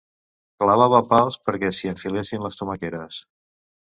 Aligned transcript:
Clavava 0.61 1.01
pals 1.09 1.37
perquè 1.49 1.69
s'hi 1.79 1.91
enfilessin 1.91 2.47
les 2.47 2.57
tomaqueres. 2.63 3.21